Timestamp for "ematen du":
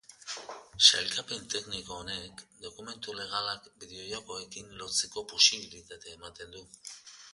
6.23-6.65